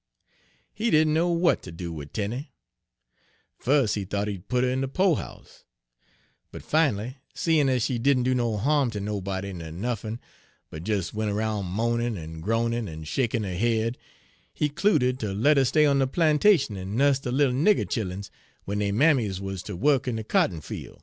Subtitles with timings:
[0.73, 2.55] He didn' know w'at ter do wid Tenie:
[3.59, 5.63] fus' he thought he'd put her in de po'house;
[6.51, 10.17] but fin'ly, seein' ez she didn' do no harm ter nobody ner nuffin,
[10.71, 13.99] but des went 'roun' moanin', en groanin', en shakin' her head,
[14.51, 18.31] he 'cluded ter let her stay on de plantation en nuss de little nigger chilluns
[18.65, 20.99] w'en dey mammies wuz ter wuk in de cotton fiel'.